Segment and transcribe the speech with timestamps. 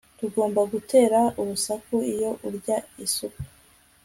[0.19, 3.41] tugomba gutera urusaku iyo urya isupu